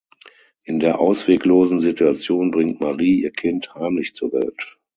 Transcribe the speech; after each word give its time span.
In 0.63 0.79
der 0.79 0.97
ausweglosen 0.99 1.79
Situation 1.79 2.49
bringt 2.49 2.81
Marie 2.81 3.21
ihr 3.21 3.31
Kind 3.31 3.75
heimlich 3.75 4.15
zur 4.15 4.31
Welt. 4.33 4.79